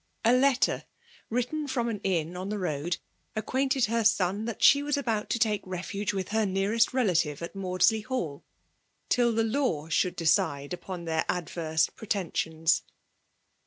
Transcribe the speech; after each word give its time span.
A 0.25 0.33
letter, 0.33 0.85
wriitten 1.31 1.69
from 1.69 1.87
an 1.87 1.99
inn 2.03 2.35
on 2.35 2.49
the 2.49 2.57
road, 2.57 2.97
acquainted 3.35 3.85
her 3.85 4.03
son 4.03 4.45
that 4.45 4.63
she 4.63 4.81
was 4.81 4.97
about 4.97 5.29
to 5.29 5.37
take 5.37 5.61
refuge 5.63 6.11
with 6.11 6.29
her 6.29 6.43
nearest 6.43 6.91
relative 6.91 7.43
at 7.43 7.53
Maudsley 7.53 8.01
Hall, 8.01 8.43
till 9.09 9.31
the 9.31 9.43
law 9.43 9.89
diould 9.89 10.15
decide 10.15 10.73
upon 10.73 11.05
their 11.05 11.23
adverse 11.29 11.85
pretensions. 11.87 12.81